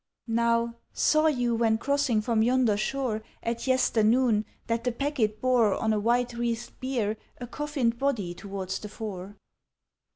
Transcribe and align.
"Now, 0.27 0.77
saw 0.93 1.27
you 1.27 1.53
when 1.53 1.77
crossing 1.77 2.21
from 2.21 2.41
yonder 2.41 2.75
shore 2.75 3.21
At 3.43 3.67
yesternoon, 3.67 4.45
that 4.65 4.83
the 4.83 4.91
packet 4.91 5.39
bore 5.39 5.75
On 5.75 5.93
a 5.93 5.99
white 5.99 6.33
wreathed 6.33 6.71
bier 6.79 7.17
A 7.39 7.45
coffined 7.45 7.99
body 7.99 8.33
towards 8.33 8.79
the 8.79 8.89
fore? 8.89 9.35